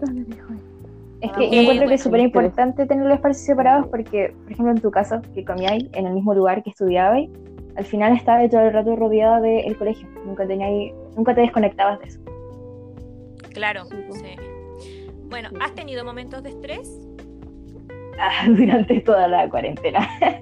[1.20, 1.60] Es Ah, que yo bueno.
[1.62, 5.22] encuentro que es súper importante tener los espacios separados porque, por ejemplo, en tu caso,
[5.32, 7.30] que comíais en el mismo lugar que estudiabais,
[7.76, 10.06] al final estabas todo el rato rodeada del colegio.
[10.26, 12.20] Nunca, teníais, nunca te desconectabas de eso.
[13.54, 14.34] Claro, Sí.
[15.30, 15.48] Bueno.
[15.60, 17.03] ¿has tenido momentos de estrés?
[18.46, 20.08] Durante toda la cuarentena.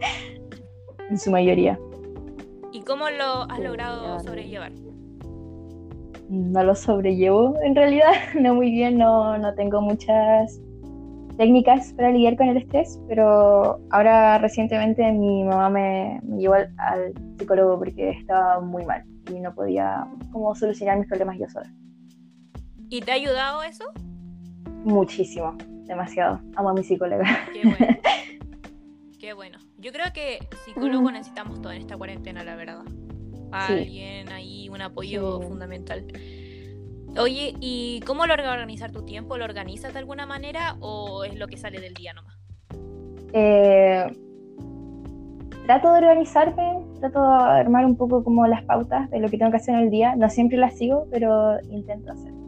[1.11, 1.79] en su mayoría.
[2.73, 4.73] ¿Y cómo lo has logrado sobrellevar?
[6.31, 10.59] No lo sobrellevo en realidad, no muy bien, no, no tengo muchas
[11.37, 17.79] técnicas para lidiar con el estrés, pero ahora recientemente mi mamá me, llevó al, psicólogo
[17.79, 21.71] porque estaba muy mal y no podía como solucionar mis problemas yo sola.
[22.89, 23.85] ¿Y te ha ayudado eso?
[24.85, 26.41] Muchísimo, demasiado.
[26.57, 27.25] Amo a mi psicóloga.
[27.53, 27.99] Qué bueno.
[29.21, 29.59] Qué bueno.
[29.79, 32.83] Yo creo que psicólogo necesitamos todo en esta cuarentena, la verdad.
[33.53, 36.07] Alguien ahí, un apoyo fundamental.
[37.19, 39.37] Oye, ¿y cómo lo organizar tu tiempo?
[39.37, 42.37] ¿Lo organizas de alguna manera o es lo que sale del día nomás?
[43.33, 44.07] Eh,
[45.67, 49.51] trato de organizarme, trato de armar un poco como las pautas de lo que tengo
[49.51, 50.17] que hacer en el día.
[50.17, 52.42] No siempre las sigo, pero intento hacer.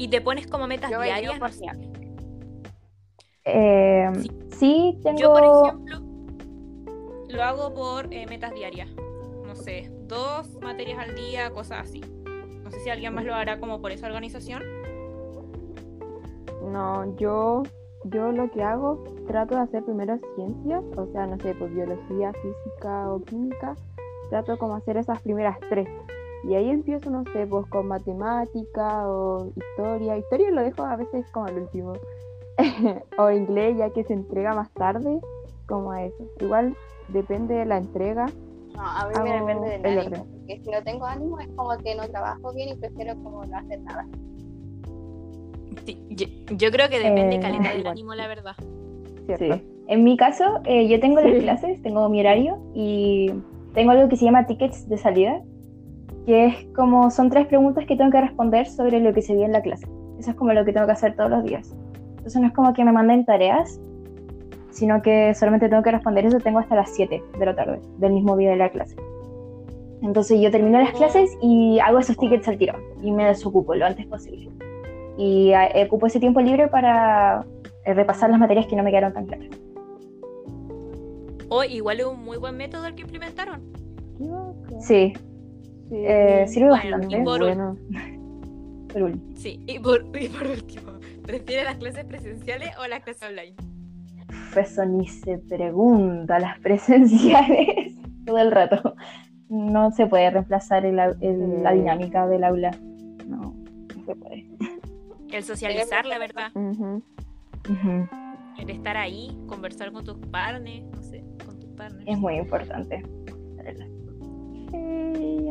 [0.00, 1.38] ¿Y te pones como metas diarias?
[3.44, 4.10] Eh,
[4.56, 4.98] sí.
[5.02, 5.18] tengo...
[5.18, 6.00] Yo, por ejemplo,
[7.28, 8.88] lo hago por eh, metas diarias.
[9.46, 12.00] No sé, dos materias al día, cosas así.
[12.64, 14.62] No sé si alguien más lo hará como por esa organización.
[16.72, 17.64] No, yo,
[18.04, 22.32] yo lo que hago, trato de hacer primero ciencias, o sea, no sé, pues biología,
[22.32, 23.76] física o química,
[24.30, 25.90] trato como hacer esas primeras tres.
[26.44, 30.16] Y ahí empiezo, no sé, pues con matemática o historia.
[30.16, 31.92] Historia lo dejo a veces como el último.
[33.18, 35.20] o inglés, ya que se entrega más tarde,
[35.66, 36.24] como a eso.
[36.40, 36.76] Igual
[37.08, 38.26] depende de la entrega.
[38.74, 41.94] No, a mí me depende del ánimo, porque si no tengo ánimo es como que
[41.94, 44.06] no trabajo bien y prefiero como no hacer nada.
[46.08, 48.56] yo, creo que depende eh, calidad del ánimo, la verdad.
[49.38, 49.50] Sí.
[49.86, 53.32] En mi caso, eh, yo tengo las clases, tengo mi horario y
[53.74, 55.42] tengo algo que se llama tickets de salida,
[56.30, 59.46] que es como, son tres preguntas que tengo que responder sobre lo que se vio
[59.46, 59.84] en la clase.
[60.16, 61.74] Eso es como lo que tengo que hacer todos los días.
[62.18, 63.80] Entonces no es como que me manden tareas,
[64.70, 68.12] sino que solamente tengo que responder eso, tengo hasta las 7 de la tarde, del
[68.12, 68.94] mismo día de la clase.
[70.02, 73.86] Entonces yo termino las clases y hago esos tickets al tiro y me desocupo lo
[73.86, 74.50] antes posible.
[75.18, 77.44] Y eh, ocupo ese tiempo libre para
[77.86, 79.48] eh, repasar las materias que no me quedaron tan claras.
[81.48, 83.60] O oh, igual es un muy buen método el que implementaron.
[84.78, 85.14] Sí,
[85.90, 87.18] eh, sirve bastante.
[87.18, 87.76] Y por, bueno.
[89.36, 93.54] Sí, y por, y por último, ¿prefiere las clases presenciales o las clases online?
[94.56, 97.94] Eso ni se pregunta, las presenciales
[98.26, 98.94] todo el rato.
[99.48, 102.70] No se puede reemplazar la dinámica del aula.
[103.26, 103.54] No,
[103.96, 104.46] no se puede.
[105.32, 106.52] El socializar, la verdad.
[108.58, 112.04] El estar ahí, conversar con tus partners, no sé, con tus partners.
[112.06, 113.02] Es muy importante.
[114.70, 115.50] Sí.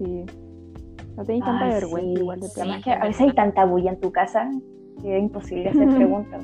[0.00, 2.48] No tenéis tanta vergüenza igual de
[2.82, 4.50] que a veces hay tanta bulla en tu casa
[5.00, 6.42] que es imposible hacer preguntas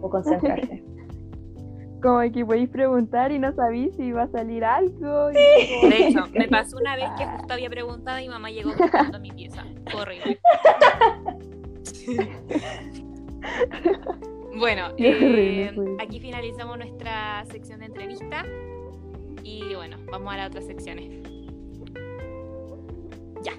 [0.00, 0.82] o concentrarse.
[2.02, 5.26] Como que podéis preguntar y no sabéis si va a salir algo.
[5.26, 9.30] De hecho, me pasó una vez que justo había preguntado y mamá llegó buscando mi
[9.32, 9.66] pieza.
[9.94, 10.40] Horrible.
[14.58, 18.46] bueno, eh, aquí finalizamos nuestra sección de entrevista
[19.42, 21.20] y bueno, vamos a las otras secciones.
[23.42, 23.52] Ya.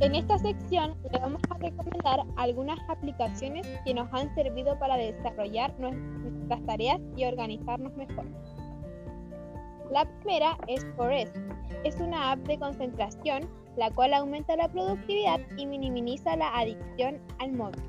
[0.00, 5.78] En esta sección le vamos a recomendar algunas aplicaciones que nos han servido para desarrollar
[5.78, 8.24] nuestras tareas y organizarnos mejor.
[9.92, 11.36] La primera es Forest.
[11.84, 17.52] Es una app de concentración la cual aumenta la productividad y minimiza la adicción al
[17.52, 17.82] móvil.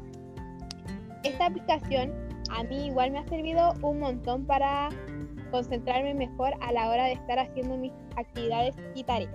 [1.24, 2.12] Esta aplicación
[2.56, 4.90] a mí igual me ha servido un montón para
[5.52, 9.34] concentrarme mejor a la hora de estar haciendo mis actividades y tareas.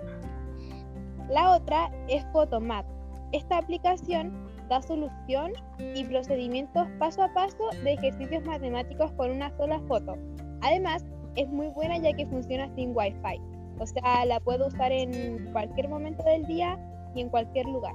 [1.29, 2.85] La otra es Photomat.
[3.31, 5.51] Esta aplicación da solución
[5.95, 10.15] y procedimientos paso a paso de ejercicios matemáticos con una sola foto.
[10.61, 13.39] Además, es muy buena ya que funciona sin Wi-Fi.
[13.79, 16.79] O sea, la puedo usar en cualquier momento del día
[17.13, 17.93] y en cualquier lugar.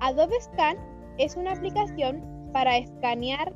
[0.00, 0.76] Adobe Scan
[1.18, 3.52] es una aplicación para escanear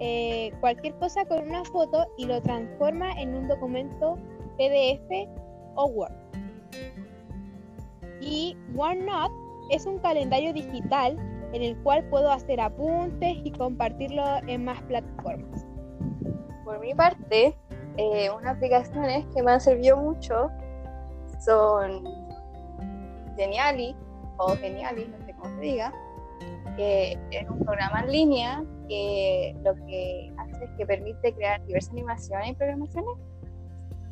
[0.00, 4.16] eh, cualquier cosa con una foto y lo transforma en un documento
[4.56, 5.28] PDF
[5.74, 6.12] o Word.
[8.20, 9.34] Y OneNote
[9.70, 11.16] es un calendario digital
[11.52, 15.66] en el cual puedo hacer apuntes y compartirlo en más plataformas.
[16.64, 17.56] Por mi parte,
[17.96, 20.50] eh, unas aplicaciones que me han servido mucho
[21.44, 22.04] son
[23.36, 23.96] Geniali
[24.36, 25.92] o Geniali, no sé cómo se diga,
[26.78, 31.92] que es un programa en línea que lo que hace es que permite crear diversas
[31.92, 33.16] animaciones y programaciones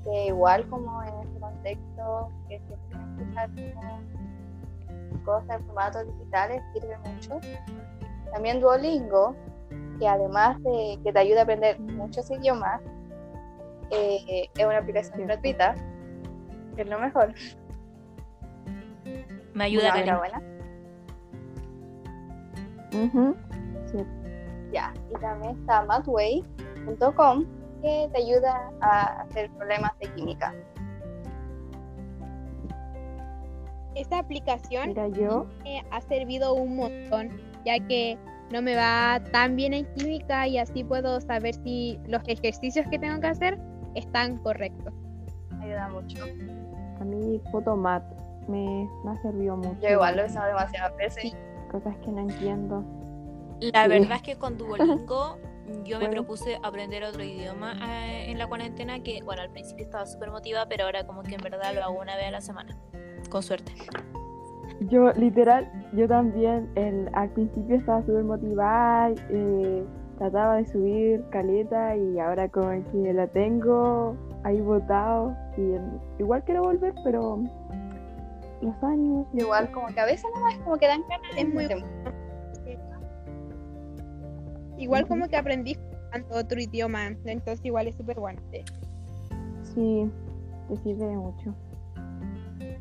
[0.04, 4.16] que igual como en este contexto que se pueden
[5.24, 7.40] cosas en formatos digitales sirve mucho
[8.32, 9.34] También Duolingo,
[9.98, 12.80] que además de que te ayuda a aprender muchos idiomas,
[13.90, 15.74] eh, es una aplicación gratuita,
[16.74, 17.32] que es lo mejor.
[19.54, 20.18] Me ayuda Karen.
[20.18, 20.55] buena.
[23.04, 23.36] Ujú,
[23.92, 23.98] sí.
[24.72, 27.44] Ya, y también está mathway.com
[27.82, 30.54] que te ayuda a hacer problemas de química.
[33.94, 37.30] Esta aplicación Mira, yo, me ha servido un montón,
[37.64, 38.18] ya que
[38.52, 42.98] no me va tan bien en química y así puedo saber si los ejercicios que
[42.98, 43.58] tengo que hacer
[43.94, 44.92] están correctos.
[45.60, 46.24] Ayuda mucho.
[47.00, 48.04] a mí Photomat
[48.48, 49.80] me, me ha servido mucho.
[49.80, 51.32] Yo igual lo he usado demasiadas veces.
[51.70, 52.84] Cosas que no entiendo.
[53.60, 53.88] La Sí.
[53.88, 55.38] verdad es que con Duolingo
[55.84, 56.10] yo me Bueno.
[56.22, 60.66] propuse aprender otro idioma eh, en la cuarentena que, bueno, al principio estaba súper motivada,
[60.68, 62.76] pero ahora como que en verdad lo hago una vez a la semana.
[63.30, 63.72] Con suerte.
[64.90, 69.84] Yo, literal, yo también el, al principio estaba súper motivada, eh,
[70.18, 75.34] trataba de subir caleta y ahora como que la tengo ahí botado.
[75.56, 75.76] Y
[76.22, 77.38] igual quiero volver, pero
[78.60, 79.26] los años.
[79.34, 81.68] Igual como que a veces nomás como que dan ganas Es muy.
[84.78, 85.78] Igual como que aprendí
[86.30, 88.40] otro idioma, entonces igual es súper bueno.
[89.62, 90.10] Sí,
[90.68, 91.54] te sirve mucho.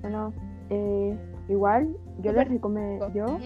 [0.01, 0.33] Bueno,
[0.69, 1.17] eh,
[1.49, 3.39] igual yo les recomiendo, yo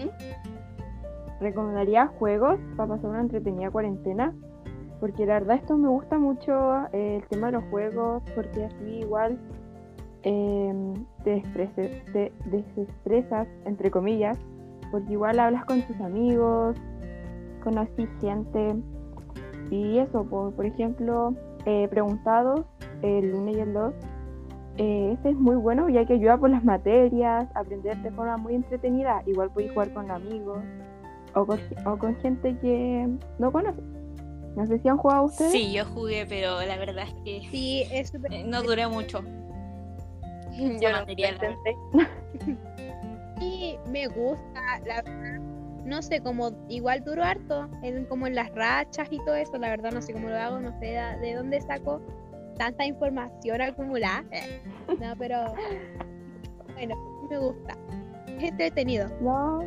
[1.40, 4.34] recomendaría juegos para pasar una entretenida cuarentena,
[5.00, 8.98] porque la verdad esto me gusta mucho eh, el tema de los juegos, porque así
[9.00, 9.38] igual
[10.22, 11.42] eh, te,
[12.12, 14.38] te desestresas, entre comillas,
[14.90, 16.76] porque igual hablas con tus amigos,
[17.62, 18.76] conocí gente
[19.70, 21.34] y eso, por, por ejemplo,
[21.66, 22.64] eh, preguntados
[23.02, 23.94] el 1 y el 2.
[24.78, 28.54] Eh, este es muy bueno ya que ayuda por las materias, aprender de forma muy
[28.54, 29.22] entretenida.
[29.26, 30.58] Igual podéis jugar con amigos
[31.34, 33.84] o con, o con gente que no conoces.
[34.56, 35.52] No sé si han jugado ustedes.
[35.52, 38.32] Sí, yo jugué, pero la verdad es que Sí, es súper...
[38.32, 39.20] eh, no duré mucho.
[40.80, 42.58] Yo no material, lo intenté.
[43.40, 45.40] Y me gusta, la verdad.
[45.86, 49.70] No sé, como igual duro harto, en, como en las rachas y todo eso, la
[49.70, 52.02] verdad no sé cómo lo hago, no sé de, de dónde saco
[52.60, 54.22] tanta información acumulada.
[55.00, 55.54] No, pero
[56.74, 56.94] bueno,
[57.30, 57.74] me gusta.
[58.26, 59.08] Es entretenido.
[59.22, 59.62] No,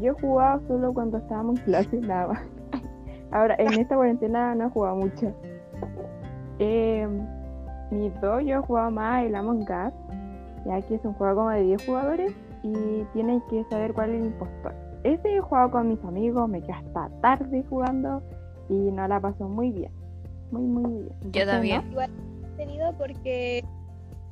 [0.00, 2.42] yo he jugado solo cuando estábamos en clase, nada más.
[3.32, 5.34] Ahora, en esta cuarentena no he jugado mucho.
[6.60, 7.08] Eh,
[7.92, 9.94] mis dos, yo he jugado más el Among Us,
[10.66, 14.20] ya que es un juego como de 10 jugadores y tienen que saber cuál es
[14.20, 14.74] el impostor.
[15.04, 18.22] Ese he jugado con mis amigos, me quedé hasta tarde jugando
[18.68, 19.92] y no la pasó muy bien.
[20.50, 21.08] Muy, muy, bien.
[21.20, 21.90] Yo ¿Ustedes también.
[21.90, 22.10] Igual
[22.42, 23.64] entretenido porque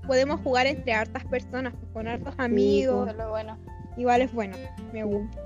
[0.06, 3.08] podemos jugar entre hartas personas, pues, con hartos amigos.
[3.08, 3.56] Eso es lo bueno.
[3.96, 4.56] Igual es bueno,
[4.92, 5.08] me no?
[5.08, 5.40] gusta.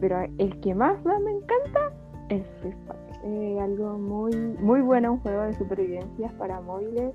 [0.00, 1.92] Pero el que más más me encanta
[2.28, 3.05] es Free Fire.
[3.26, 7.12] Eh, algo muy, muy bueno, un juego de supervivencias para móviles.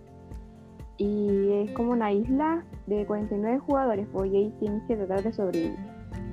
[0.98, 5.32] Y es como una isla de 49 jugadores, pues y ahí tienes que tratar de
[5.32, 5.80] sobrevivir.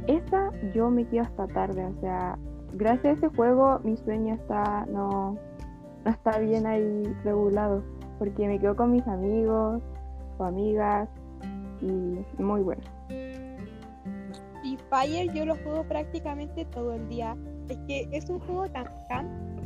[0.08, 2.36] Esa yo me quedo hasta tarde, o sea,
[2.74, 5.36] gracias a ese juego mi sueño está, no,
[6.04, 7.82] no está bien ahí regulado,
[8.18, 9.80] porque me quedo con mis amigos
[10.38, 11.08] o amigas
[11.80, 12.82] y muy bueno.
[13.08, 17.36] Free Fire yo lo juego prácticamente todo el día.
[17.68, 18.86] Es que es un juego tan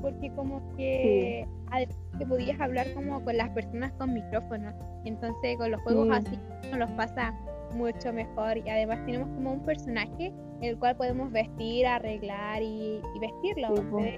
[0.03, 4.73] porque como que además que podías hablar como con las personas con micrófono.
[5.05, 6.13] Entonces con los juegos Sí.
[6.27, 7.33] así nos los pasa
[7.75, 13.19] mucho mejor y además tenemos como un personaje el cual podemos vestir, arreglar y, y
[13.19, 13.75] vestirlo.
[13.77, 14.17] Sí,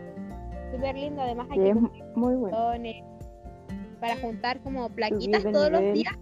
[0.74, 1.76] Súper lindo, además hay es
[2.16, 2.56] muy bueno.
[4.00, 6.12] para juntar como plaquitas todos los días,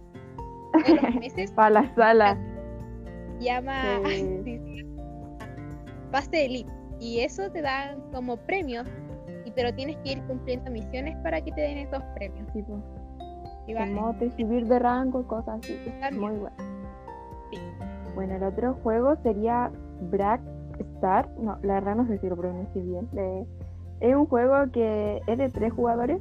[0.85, 2.37] todos los meses Para la sala.
[3.39, 4.41] llama Sí.
[4.45, 4.85] sí, sí.
[6.11, 8.87] pase elite y eso te dan como premios
[9.55, 12.79] pero tienes que ir cumpliendo misiones para que te den esos premios tipo,
[13.67, 15.77] y va- como te subir de rango y cosas así.
[16.17, 16.55] Muy bueno.
[18.15, 19.71] Bueno, el otro juego sería
[20.11, 20.41] Brack
[20.79, 21.29] Star.
[21.39, 23.07] No, la verdad no sé si lo pronuncie bien.
[23.15, 23.45] Eh,
[24.01, 26.19] es un juego que es de tres jugadores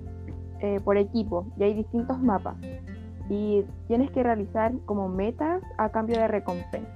[0.61, 2.57] eh, por equipo y hay distintos mapas.
[3.29, 6.89] Y tienes que realizar como metas a cambio de recompensa.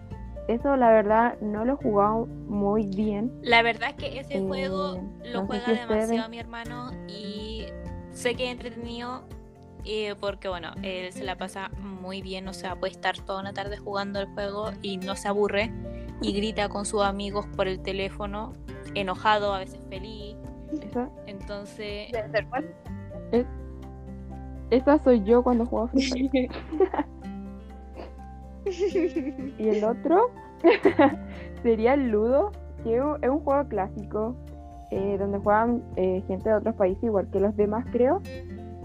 [0.48, 3.32] Eso la verdad no lo he jugado muy bien.
[3.42, 6.90] La verdad es que ese Eh, juego lo no juega si ustedes- demasiado mi hermano
[7.08, 7.66] y
[8.12, 9.22] sé que es entretenido
[9.84, 13.52] eh, porque, bueno, él se la pasa muy bien, o sea, puede estar toda una
[13.52, 15.70] tarde jugando el juego y no se aburre
[16.22, 18.52] y grita con sus amigos por el teléfono,
[18.94, 20.36] enojado, a veces feliz.
[20.82, 22.08] Esa, Entonces,
[22.50, 22.66] bueno.
[24.70, 26.50] esa soy yo cuando juego Free Fire.
[29.58, 30.32] Y el otro
[31.62, 32.52] sería el Ludo,
[32.82, 34.34] sí, es un- juego clásico
[34.90, 38.20] eh, donde juegan eh, gente de otros países igual que los demás, creo.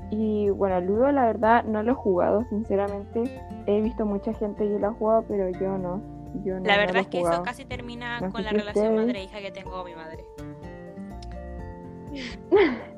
[0.10, 3.24] Y bueno, el Ludo la verdad no lo he jugado, sinceramente.
[3.66, 6.02] He visto mucha gente que lo ha jugado, pero yo no.
[6.44, 9.40] Yo no La no verdad es que eso casi termina No con la relación madre-hija
[9.40, 10.24] que tengo con mi madre.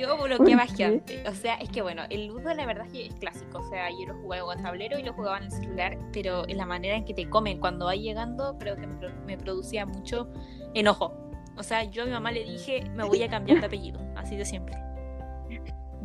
[0.00, 1.22] Yo ¿Por bloqueaba gente.
[1.28, 3.58] O sea, es que bueno, el Ludo la verdad es que es clásico.
[3.58, 6.56] O sea, yo lo jugaba en tablero y lo jugaba en el celular, pero en
[6.56, 9.84] la manera en que te comen cuando va llegando, creo que me, pro- me producía
[9.86, 10.28] mucho
[10.74, 11.14] enojo.
[11.56, 14.36] O sea, yo a mi mamá le dije, me voy a cambiar de apellido, así
[14.36, 14.76] de siempre.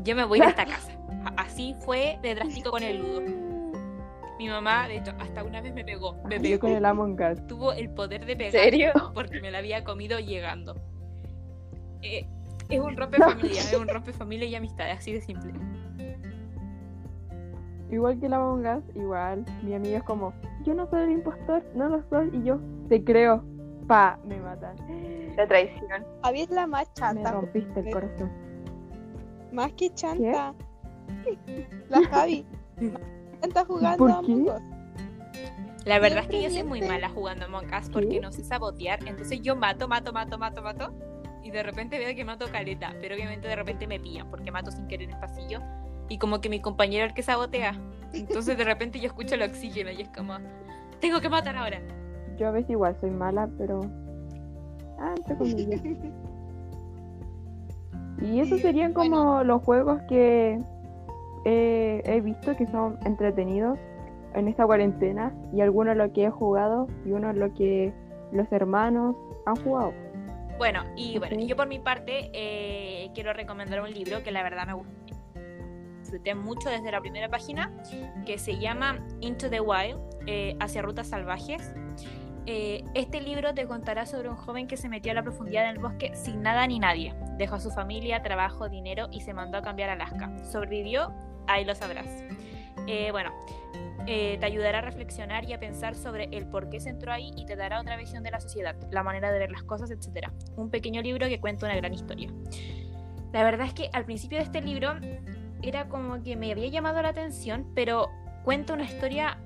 [0.03, 0.91] Yo me voy de esta casa.
[1.37, 3.21] Así fue de drástico con el Ludo.
[4.37, 6.15] Mi mamá, de hecho, hasta una vez me pegó.
[6.25, 7.47] Me Yo pegó con el Among Us.
[7.47, 8.91] tuvo el poder de pegar serio?
[9.13, 10.75] porque me la había comido llegando.
[12.01, 12.27] Eh,
[12.69, 15.53] es un rompe familia, es un rompe familia y amistades, así de simple.
[17.91, 19.45] Igual que el Among Us, igual.
[19.61, 22.29] Mi amigo es como, yo no soy el impostor, no lo soy.
[22.33, 22.59] Y yo,
[22.89, 23.43] te creo.
[23.87, 24.75] Pa, me matan.
[25.37, 26.03] La traición.
[26.23, 27.31] Javi es la más Me chanta.
[27.31, 28.31] rompiste el corazón.
[29.51, 30.53] Más que chanta.
[31.89, 32.45] La Javi.
[33.43, 34.33] Está jugando ¿Por a qué?
[34.33, 34.61] Among Us.
[35.85, 39.07] La verdad es que yo soy muy mala jugando Among Us porque no sé sabotear.
[39.07, 40.93] Entonces yo mato, mato, mato, mato, mato.
[41.45, 42.95] Y de repente veo que mato caleta.
[42.99, 45.59] Pero obviamente de repente me pillan porque mato sin querer en el pasillo.
[46.09, 47.79] Y como que mi compañero es el que sabotea.
[48.13, 50.37] Entonces de repente yo escucho el oxígeno y es como,
[50.99, 51.81] tengo que matar ahora.
[52.35, 53.81] Yo a veces igual soy mala, pero.
[54.97, 55.81] Ah, entre comillas.
[58.23, 60.59] Y esos serían como los juegos que
[61.45, 63.77] eh, he visto que son entretenidos
[64.33, 65.31] en esta cuarentena.
[65.53, 67.93] Y algunos lo que he jugado y uno lo que
[68.31, 69.15] los hermanos
[69.45, 70.04] han jugado.
[70.57, 74.65] Bueno, y bueno, yo por mi parte eh, quiero recomendar un libro que la verdad
[74.65, 74.93] me gustó.
[75.99, 77.73] Disfruté mucho desde la primera página,
[78.25, 81.73] que se llama Into the Wild, eh, hacia rutas salvajes.
[82.45, 85.79] Eh, este libro te contará sobre un joven que se metió a la profundidad del
[85.79, 87.13] bosque sin nada ni nadie.
[87.37, 90.31] Dejó a su familia, trabajo, dinero y se mandó a cambiar a Alaska.
[90.51, 91.11] ¿Sobrevivió?
[91.47, 92.07] Ahí lo sabrás.
[92.87, 93.31] Eh, bueno,
[94.07, 97.31] eh, te ayudará a reflexionar y a pensar sobre el por qué se entró ahí
[97.35, 100.29] y te dará otra visión de la sociedad, la manera de ver las cosas, etc.
[100.55, 102.29] Un pequeño libro que cuenta una gran historia.
[103.33, 104.93] La verdad es que al principio de este libro
[105.61, 108.09] era como que me había llamado la atención, pero
[108.43, 109.39] cuenta una historia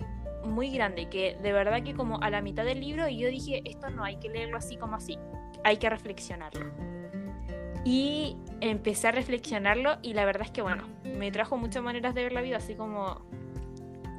[0.44, 3.62] muy grande que de verdad que como a la mitad del libro y yo dije,
[3.66, 5.18] esto no hay que leerlo así como así,
[5.64, 6.99] hay que reflexionarlo.
[7.86, 12.24] Y empecé a reflexionarlo y la verdad es que bueno, me trajo muchas maneras de
[12.24, 13.22] ver la vida, así como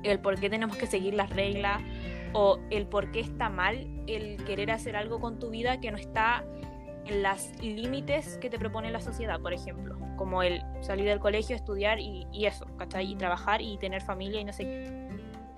[0.02, 1.82] el por qué tenemos que seguir las reglas
[2.32, 5.98] o el por qué está mal el querer hacer algo con tu vida que no
[5.98, 6.44] está
[7.06, 11.56] en los límites que te propone la sociedad, por ejemplo, como el salir del colegio,
[11.56, 13.12] estudiar y, y eso, ¿cachai?
[13.12, 15.08] Y trabajar y tener familia y no sé qué.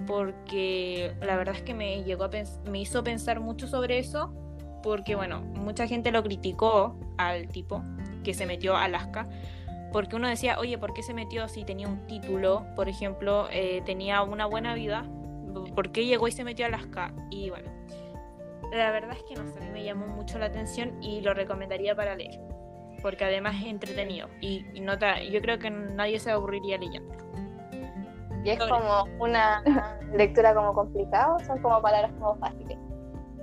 [0.07, 2.31] Porque la verdad es que me llegó a
[2.71, 4.33] me hizo pensar mucho sobre eso,
[4.83, 7.83] porque bueno, mucha gente lo criticó al tipo
[8.25, 9.29] que se metió a Alaska,
[9.93, 13.83] porque uno decía, oye, ¿por qué se metió si tenía un título, por ejemplo, eh,
[13.85, 15.05] tenía una buena vida?
[15.75, 17.13] ¿Por qué llegó y se metió a Alaska?
[17.31, 17.71] Y bueno,
[18.73, 21.35] la verdad es que no sé, a mí me llamó mucho la atención y lo
[21.35, 22.41] recomendaría para leer,
[23.03, 27.13] porque además es entretenido y, y nota, yo creo que nadie se aburriría leyendo.
[28.45, 28.71] Y es Sobre.
[28.71, 29.63] como una
[30.15, 32.79] lectura como complicada, o son como palabras como fáciles.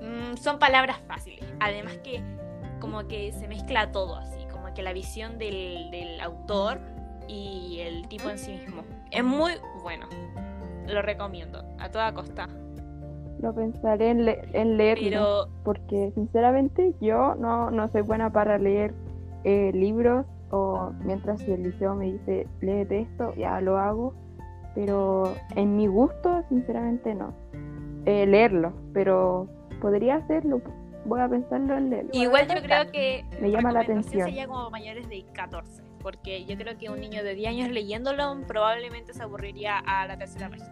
[0.01, 2.21] Mm, son palabras fáciles, además que
[2.79, 6.79] como que se mezcla todo así, como que la visión del, del autor
[7.27, 8.83] y el tipo en sí mismo.
[9.11, 10.07] Es muy bueno,
[10.87, 12.47] lo recomiendo a toda costa.
[13.41, 15.03] Lo pensaré en, le- en leerlo.
[15.09, 18.93] Pero Porque sinceramente yo no, no soy buena para leer
[19.43, 24.13] eh, libros o mientras el liceo me dice léete esto, ya lo hago.
[24.75, 27.33] Pero en mi gusto, sinceramente no.
[28.05, 29.47] Eh, leerlo, pero
[29.79, 30.61] podría hacerlo.
[31.05, 32.09] Voy a pensarlo en leerlo.
[32.13, 34.25] igual yo creo que Me llama la atención.
[34.25, 38.41] sería como mayores de 14, porque yo creo que un niño de 10 años leyéndolo
[38.47, 40.69] probablemente se aburriría a la tercera página.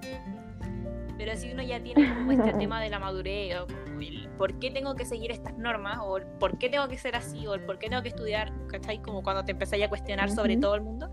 [1.18, 4.60] Pero si uno ya tiene como este tema de la madurez, o como el por
[4.60, 7.56] qué tengo que seguir estas normas, o el por qué tengo que ser así, o
[7.56, 9.00] el por qué tengo que estudiar, ¿cachai?
[9.02, 10.62] Como cuando te empezáis a cuestionar sobre Ujú.
[10.62, 11.10] todo el mundo,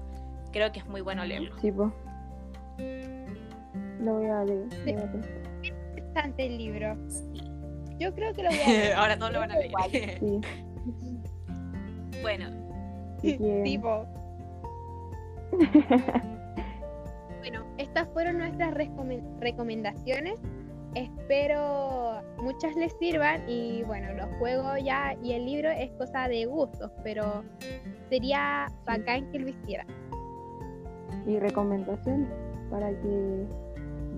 [0.52, 1.56] creo que es muy bueno leerlo.
[1.60, 1.90] Sí, po.
[4.00, 4.66] Lo voy a leer.
[5.96, 6.96] Bastante el libro.
[7.98, 8.92] Yo creo que lo voy a leer.
[8.96, 9.66] Ahora todos lo van a leer.
[9.70, 9.90] Igual.
[9.90, 10.40] Sí,
[12.22, 12.46] bueno,
[13.64, 14.06] Tipo.
[17.40, 20.40] Bueno, estas fueron nuestras recomen- recomendaciones.
[20.94, 26.46] Espero muchas les sirvan y bueno, los juegos ya y el libro es cosa de
[26.46, 27.42] gustos, pero
[28.08, 29.84] sería bacán que lo hiciera.
[31.26, 32.28] y recomendaciones
[32.70, 33.46] para que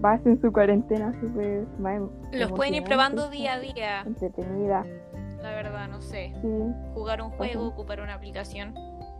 [0.06, 1.66] pasen su cuarentena súper
[2.32, 4.02] los pueden ir probando día a día.
[4.06, 4.86] entretenida.
[5.42, 6.32] para, no sé,
[6.94, 8.72] jugar un juego, ocupar una aplicación.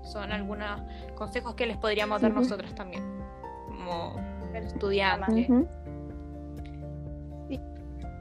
[0.05, 0.81] Son algunos
[1.17, 3.03] consejos que les podríamos dar nosotras también,
[3.67, 4.15] como
[4.55, 5.49] estudiantes.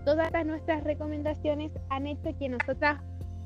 [0.04, 3.00] Todas nuestras recomendaciones han hecho que nosotras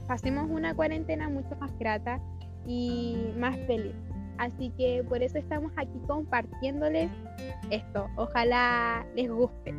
[0.07, 2.21] pasemos una cuarentena mucho más grata
[2.65, 3.95] y más feliz.
[4.39, 7.11] Así que por eso estamos aquí compartiéndoles
[7.69, 8.07] esto.
[8.15, 9.75] Ojalá les guste.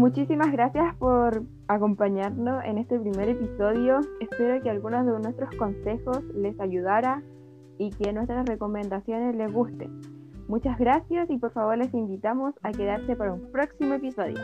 [0.00, 4.00] Muchísimas gracias por acompañarnos en este primer episodio.
[4.18, 7.22] Espero que algunos de nuestros consejos les ayudara
[7.78, 10.19] y que nuestras recomendaciones les gusten.
[10.50, 14.34] Muchas gracias y por favor les invitamos a quedarse para un próximo episodio.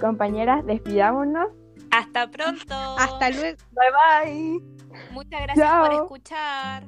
[0.00, 1.48] Compañeras, despidámonos.
[1.90, 2.72] Hasta pronto.
[2.72, 3.58] Hasta luego.
[3.72, 5.10] Bye bye.
[5.10, 6.84] Muchas gracias por escuchar.